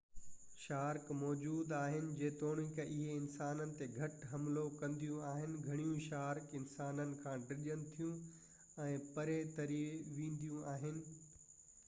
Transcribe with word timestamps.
shark 0.61 1.09
موجود 1.17 1.73
آهن 1.79 2.05
جيتوڻڪ 2.21 2.79
اهي 2.83 3.01
انسانن 3.15 3.75
تي 3.81 3.87
گهٽ 3.97 4.23
حملو 4.31 4.63
ڪنديون 4.79 5.21
آهن 5.33 5.53
گھڻيون 5.67 5.99
شارڪ 6.07 6.55
انسانن 6.61 7.13
کان 7.27 7.43
ڊڄن 7.51 7.83
ٿيون 7.99 8.15
۽ 8.89 8.95
پري 9.19 9.37
تري 9.59 9.77
وينديون 10.15 10.65
آهن 10.75 10.99